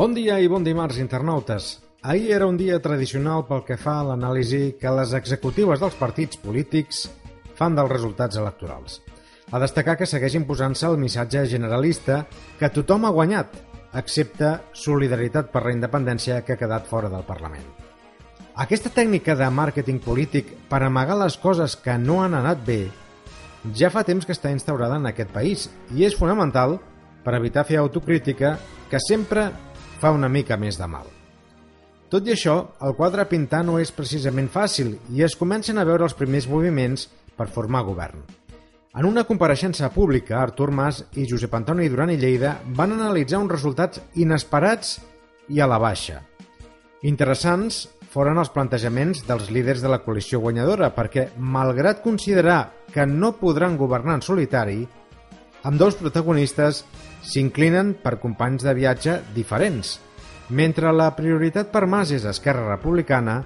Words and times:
Bon 0.00 0.14
dia 0.16 0.38
i 0.40 0.46
bon 0.48 0.64
dimarts, 0.64 0.96
internautes. 0.96 1.74
Ahir 2.00 2.30
era 2.32 2.46
un 2.48 2.56
dia 2.56 2.78
tradicional 2.80 3.42
pel 3.44 3.60
que 3.66 3.76
fa 3.76 3.98
a 4.00 4.06
l'anàlisi 4.08 4.78
que 4.80 4.94
les 4.96 5.12
executives 5.18 5.82
dels 5.82 5.98
partits 6.00 6.40
polítics 6.40 7.02
fan 7.58 7.76
dels 7.76 7.92
resultats 7.92 8.40
electorals. 8.40 9.02
A 9.52 9.60
destacar 9.60 9.98
que 10.00 10.08
segueix 10.08 10.38
imposant-se 10.40 10.88
el 10.88 10.96
missatge 11.04 11.44
generalista 11.52 12.22
que 12.56 12.72
tothom 12.72 13.04
ha 13.04 13.12
guanyat, 13.12 13.60
excepte 14.00 14.56
Solidaritat 14.72 15.52
per 15.52 15.66
la 15.68 15.76
Independència 15.76 16.40
que 16.46 16.56
ha 16.56 16.64
quedat 16.64 16.88
fora 16.88 17.12
del 17.12 17.28
Parlament. 17.28 17.89
Aquesta 18.54 18.90
tècnica 18.90 19.36
de 19.38 19.46
màrqueting 19.50 20.00
polític 20.02 20.50
per 20.68 20.82
amagar 20.82 21.18
les 21.20 21.36
coses 21.38 21.76
que 21.76 21.94
no 21.98 22.22
han 22.24 22.34
anat 22.34 22.64
bé 22.66 22.82
ja 23.76 23.90
fa 23.92 24.04
temps 24.08 24.24
que 24.24 24.32
està 24.32 24.50
instaurada 24.54 24.96
en 24.96 25.06
aquest 25.10 25.32
país 25.34 25.68
i 25.94 26.06
és 26.06 26.16
fonamental 26.16 26.78
per 27.24 27.36
evitar 27.36 27.66
fer 27.68 27.76
autocrítica 27.80 28.56
que 28.90 29.00
sempre 29.04 29.50
fa 30.00 30.12
una 30.16 30.30
mica 30.32 30.56
més 30.56 30.78
de 30.80 30.88
mal. 30.88 31.04
Tot 32.10 32.26
i 32.26 32.32
això, 32.34 32.56
el 32.82 32.96
quadre 32.98 33.28
pintar 33.28 33.62
no 33.62 33.78
és 33.78 33.92
precisament 33.94 34.48
fàcil 34.50 34.96
i 35.14 35.22
es 35.22 35.36
comencen 35.38 35.78
a 35.78 35.84
veure 35.84 36.08
els 36.08 36.16
primers 36.16 36.48
moviments 36.50 37.06
per 37.36 37.50
formar 37.52 37.84
govern. 37.86 38.24
En 38.96 39.06
una 39.06 39.22
compareixença 39.28 39.92
pública, 39.94 40.40
Artur 40.40 40.72
Mas 40.74 41.04
i 41.14 41.28
Josep 41.30 41.52
Antoni 41.54 41.86
Duran 41.92 42.10
i 42.10 42.18
Lleida 42.18 42.56
van 42.74 42.96
analitzar 42.96 43.38
uns 43.38 43.52
resultats 43.52 44.00
inesperats 44.18 44.96
i 45.48 45.60
a 45.60 45.68
la 45.70 45.78
baixa. 45.78 46.24
Interessants 47.06 47.84
foren 48.10 48.40
els 48.42 48.50
plantejaments 48.50 49.22
dels 49.28 49.50
líders 49.54 49.82
de 49.84 49.90
la 49.90 50.00
coalició 50.02 50.40
guanyadora 50.42 50.90
perquè, 50.96 51.28
malgrat 51.38 52.02
considerar 52.02 52.72
que 52.90 53.06
no 53.06 53.36
podran 53.38 53.76
governar 53.78 54.18
en 54.18 54.24
solitari, 54.26 54.80
amb 55.62 55.78
dos 55.78 55.94
protagonistes 56.00 56.82
s'inclinen 57.22 57.94
per 58.02 58.18
companys 58.18 58.64
de 58.66 58.74
viatge 58.74 59.20
diferents. 59.36 59.98
Mentre 60.50 60.90
la 60.90 61.12
prioritat 61.14 61.70
per 61.70 61.86
Mas 61.86 62.10
és 62.10 62.26
Esquerra 62.26 62.66
Republicana, 62.72 63.44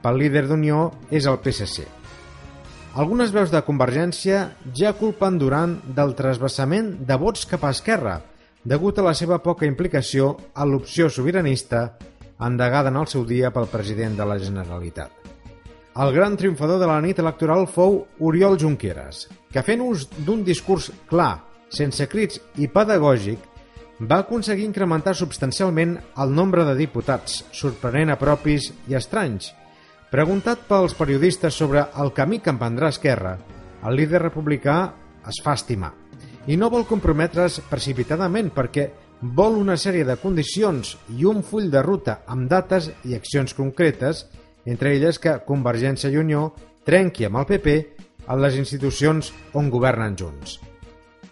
pel 0.00 0.16
líder 0.22 0.46
d'Unió 0.48 0.88
és 1.10 1.26
el 1.28 1.40
PSC. 1.44 1.84
Algunes 2.98 3.34
veus 3.34 3.52
de 3.52 3.60
Convergència 3.66 4.46
ja 4.74 4.94
culpen 4.96 5.36
Duran 5.38 5.76
del 5.94 6.14
trasbassament 6.16 6.94
de 7.06 7.18
vots 7.20 7.44
cap 7.50 7.66
a 7.66 7.74
Esquerra, 7.76 8.22
degut 8.64 8.98
a 8.98 9.04
la 9.04 9.12
seva 9.14 9.42
poca 9.44 9.68
implicació 9.68 10.36
a 10.54 10.64
l'opció 10.64 11.10
sobiranista 11.12 11.90
endegada 12.40 12.92
en 12.92 12.98
el 13.00 13.08
seu 13.10 13.24
dia 13.26 13.50
pel 13.54 13.68
president 13.72 14.16
de 14.18 14.26
la 14.26 14.38
Generalitat. 14.38 15.12
El 15.98 16.12
gran 16.14 16.36
triomfador 16.38 16.78
de 16.78 16.86
la 16.86 17.00
nit 17.02 17.18
electoral 17.18 17.66
fou 17.66 18.04
Oriol 18.22 18.58
Junqueras, 18.60 19.26
que 19.50 19.64
fent 19.66 19.82
ús 19.82 20.06
d'un 20.24 20.44
discurs 20.46 20.92
clar, 21.10 21.40
sense 21.74 22.06
crits 22.06 22.38
i 22.62 22.68
pedagògic, 22.70 23.42
va 23.98 24.20
aconseguir 24.22 24.68
incrementar 24.68 25.16
substancialment 25.18 25.96
el 26.22 26.34
nombre 26.34 26.64
de 26.68 26.76
diputats, 26.78 27.42
sorprenent 27.50 28.14
a 28.14 28.18
propis 28.20 28.70
i 28.86 28.94
estranys. 28.94 29.50
Preguntat 30.12 30.62
pels 30.68 30.94
periodistes 30.94 31.58
sobre 31.58 31.82
el 31.98 32.14
camí 32.14 32.38
que 32.38 32.54
emprendrà 32.54 32.92
Esquerra, 32.94 33.34
el 33.82 33.98
líder 33.98 34.22
republicà 34.22 34.78
es 35.26 35.42
fa 35.44 35.58
estimar 35.58 35.92
i 36.48 36.56
no 36.56 36.70
vol 36.72 36.86
comprometre's 36.88 37.58
precipitadament 37.68 38.48
perquè 38.56 38.86
vol 39.20 39.56
una 39.58 39.76
sèrie 39.76 40.06
de 40.06 40.16
condicions 40.22 40.94
i 41.18 41.26
un 41.26 41.42
full 41.42 41.70
de 41.72 41.82
ruta 41.82 42.20
amb 42.26 42.48
dates 42.50 42.90
i 43.04 43.16
accions 43.16 43.54
concretes, 43.54 44.26
entre 44.66 44.94
elles 44.94 45.18
que 45.18 45.40
Convergència 45.46 46.10
i 46.12 46.18
Unió 46.20 46.52
trenqui 46.86 47.26
amb 47.26 47.40
el 47.42 47.48
PP 47.48 47.76
a 48.28 48.36
les 48.36 48.58
institucions 48.60 49.32
on 49.56 49.70
governen 49.72 50.16
junts. 50.16 50.58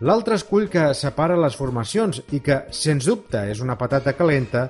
L'altre 0.00 0.36
escull 0.40 0.68
que 0.72 0.90
separa 0.96 1.36
les 1.36 1.56
formacions 1.56 2.22
i 2.32 2.40
que, 2.40 2.62
sens 2.72 3.04
dubte, 3.04 3.42
és 3.52 3.60
una 3.60 3.76
patata 3.76 4.14
calenta, 4.16 4.68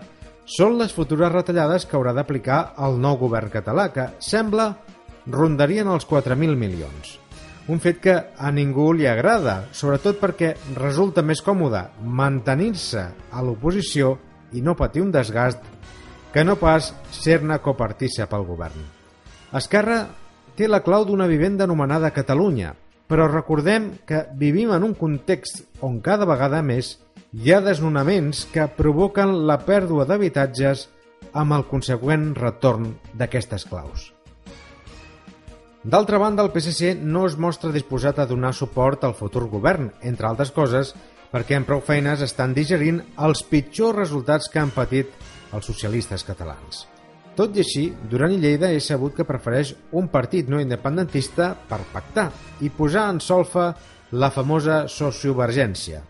són 0.50 0.76
les 0.80 0.92
futures 0.92 1.30
retallades 1.30 1.86
que 1.86 1.96
haurà 1.96 2.14
d'aplicar 2.16 2.74
el 2.82 2.98
nou 2.98 3.18
govern 3.20 3.50
català, 3.52 3.88
que 3.94 4.08
sembla 4.18 4.72
rondarien 5.30 5.86
els 5.86 6.08
4.000 6.10 6.58
milions. 6.58 7.18
Un 7.70 7.78
fet 7.78 8.00
que 8.02 8.14
a 8.18 8.48
ningú 8.50 8.88
li 8.98 9.06
agrada, 9.06 9.68
sobretot 9.70 10.18
perquè 10.18 10.54
resulta 10.74 11.22
més 11.22 11.38
còmode 11.46 11.84
mantenir-se 12.02 13.04
a 13.30 13.44
l'oposició 13.46 14.16
i 14.58 14.62
no 14.66 14.74
patir 14.74 15.04
un 15.04 15.12
desgast 15.14 15.62
que 16.34 16.42
no 16.42 16.56
pas 16.58 16.90
ser-ne 17.14 17.60
copartícip 17.62 18.34
al 18.34 18.48
govern. 18.48 18.82
Esquerra 19.54 20.00
té 20.58 20.66
la 20.66 20.82
clau 20.82 21.06
d'una 21.06 21.30
vivenda 21.30 21.66
anomenada 21.70 22.10
Catalunya, 22.10 22.74
però 23.06 23.30
recordem 23.30 23.92
que 24.06 24.24
vivim 24.38 24.74
en 24.74 24.90
un 24.90 24.98
context 24.98 25.62
on 25.86 26.02
cada 26.02 26.26
vegada 26.26 26.62
més 26.66 26.96
hi 27.30 27.54
ha 27.54 27.62
desnonaments 27.62 28.48
que 28.50 28.66
provoquen 28.78 29.44
la 29.46 29.60
pèrdua 29.62 30.10
d'habitatges 30.10 30.88
amb 31.30 31.54
el 31.54 31.68
consegüent 31.70 32.32
retorn 32.34 32.96
d'aquestes 33.14 33.70
claus. 33.70 34.10
D'altra 35.80 36.18
banda, 36.20 36.44
el 36.44 36.52
PSC 36.52 36.92
no 37.00 37.22
es 37.24 37.38
mostra 37.40 37.70
disposat 37.72 38.18
a 38.20 38.26
donar 38.28 38.52
suport 38.52 39.04
al 39.06 39.14
futur 39.16 39.46
govern, 39.48 39.86
entre 40.04 40.28
altres 40.28 40.50
coses, 40.52 40.92
perquè 41.32 41.56
en 41.56 41.64
prou 41.64 41.80
feines 41.80 42.20
estan 42.20 42.52
digerint 42.52 42.98
els 43.16 43.40
pitjors 43.48 43.96
resultats 43.96 44.50
que 44.52 44.60
han 44.60 44.74
patit 44.76 45.14
els 45.56 45.64
socialistes 45.64 46.26
catalans. 46.28 46.84
Tot 47.32 47.56
i 47.56 47.64
així, 47.64 47.86
Duran 48.12 48.34
i 48.36 48.42
Lleida 48.42 48.68
és 48.76 48.90
sabut 48.92 49.16
que 49.16 49.24
prefereix 49.24 49.72
un 49.96 50.10
partit 50.12 50.52
no 50.52 50.60
independentista 50.60 51.54
per 51.70 51.80
pactar 51.94 52.28
i 52.60 52.68
posar 52.68 53.06
en 53.14 53.24
solfa 53.24 53.70
la 54.12 54.28
famosa 54.34 54.82
sociovergència. 54.84 56.02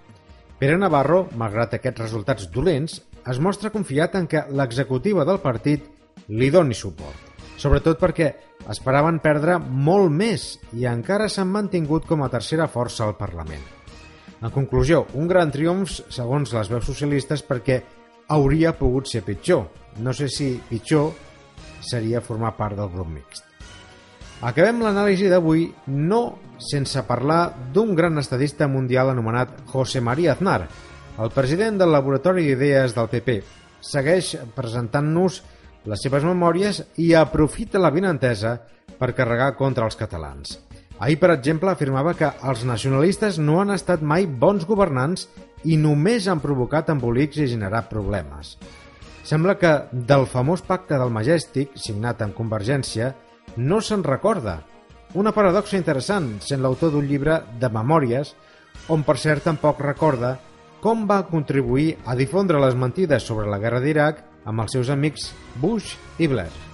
Pere 0.58 0.82
Navarro, 0.82 1.28
malgrat 1.38 1.78
aquests 1.78 2.08
resultats 2.08 2.50
dolents, 2.50 2.98
es 3.22 3.38
mostra 3.38 3.70
confiat 3.70 4.18
en 4.18 4.26
que 4.26 4.48
l'executiva 4.50 5.24
del 5.28 5.38
partit 5.38 5.86
li 6.26 6.50
doni 6.50 6.74
suport, 6.74 7.29
sobretot 7.60 8.00
perquè 8.00 8.30
esperaven 8.72 9.20
perdre 9.20 9.58
molt 9.60 10.10
més 10.12 10.54
i 10.76 10.86
encara 10.88 11.28
s'han 11.28 11.50
mantingut 11.52 12.08
com 12.08 12.24
a 12.24 12.30
tercera 12.32 12.68
força 12.68 13.04
al 13.04 13.18
Parlament. 13.20 13.62
En 14.40 14.52
conclusió, 14.54 15.04
un 15.20 15.28
gran 15.28 15.50
triomf 15.52 15.98
segons 16.08 16.54
les 16.56 16.70
veus 16.72 16.86
socialistes 16.88 17.42
perquè 17.44 17.82
hauria 18.32 18.72
pogut 18.78 19.10
ser 19.10 19.20
pitjor. 19.26 19.66
No 20.00 20.14
sé 20.16 20.30
si 20.32 20.54
pitjor 20.70 21.12
seria 21.84 22.22
formar 22.24 22.54
part 22.56 22.78
del 22.78 22.88
grup 22.92 23.10
mixt. 23.12 23.44
Acabem 24.40 24.80
l'anàlisi 24.80 25.28
d'avui 25.28 25.66
no 25.92 26.22
sense 26.56 27.02
parlar 27.04 27.50
d'un 27.74 27.92
gran 27.96 28.16
estadista 28.20 28.68
mundial 28.68 29.10
anomenat 29.12 29.66
José 29.68 30.00
María 30.00 30.32
Aznar, 30.32 30.62
el 31.20 31.32
president 31.34 31.76
del 31.80 31.92
Laboratori 31.92 32.46
d'Idees 32.46 32.94
del 32.96 33.10
PP. 33.12 33.40
Segueix 33.84 34.38
presentant-nos 34.56 35.42
les 35.88 36.02
seves 36.04 36.24
memòries 36.26 36.82
i 37.00 37.12
aprofita 37.14 37.80
la 37.80 37.92
vinentesa 37.94 38.58
per 38.98 39.14
carregar 39.16 39.54
contra 39.56 39.86
els 39.88 39.96
catalans. 39.96 40.58
Ahir, 41.00 41.16
per 41.16 41.30
exemple, 41.32 41.70
afirmava 41.72 42.12
que 42.14 42.28
els 42.44 42.66
nacionalistes 42.68 43.38
no 43.40 43.60
han 43.62 43.72
estat 43.72 44.02
mai 44.04 44.26
bons 44.26 44.66
governants 44.68 45.28
i 45.64 45.78
només 45.80 46.28
han 46.28 46.42
provocat 46.44 46.90
embolics 46.92 47.40
i 47.40 47.48
generat 47.48 47.88
problemes. 47.88 48.58
Sembla 49.24 49.56
que 49.56 49.72
del 49.92 50.26
famós 50.28 50.60
pacte 50.66 50.98
del 51.00 51.12
Majestic, 51.12 51.72
signat 51.76 52.20
amb 52.20 52.36
Convergència, 52.36 53.14
no 53.56 53.80
se'n 53.80 54.04
recorda. 54.04 54.60
Una 55.16 55.32
paradoxa 55.32 55.78
interessant, 55.78 56.34
sent 56.44 56.60
l'autor 56.62 56.92
d'un 56.92 57.08
llibre 57.08 57.40
de 57.60 57.68
memòries, 57.72 58.34
on 58.92 59.02
per 59.04 59.16
cert 59.18 59.44
tampoc 59.48 59.80
recorda 59.80 60.36
com 60.80 61.04
va 61.08 61.24
contribuir 61.28 61.96
a 62.08 62.14
difondre 62.16 62.60
les 62.60 62.76
mentides 62.76 63.24
sobre 63.26 63.48
la 63.50 63.58
guerra 63.60 63.80
d'Iraq 63.84 64.22
amb 64.44 64.64
els 64.64 64.76
seus 64.78 64.90
amics 64.92 65.30
Bush 65.60 65.96
i 66.18 66.28
Blair. 66.30 66.69